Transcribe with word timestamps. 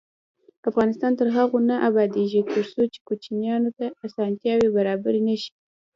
افغانستان 0.69 1.11
تر 1.19 1.27
هغو 1.37 1.57
نه 1.69 1.75
ابادیږي، 1.89 2.41
ترڅو 2.51 2.83
کوچیانو 3.07 3.69
ته 3.77 3.85
اسانتیاوې 4.05 4.67
برابرې 4.77 5.21
نشي. 5.27 5.51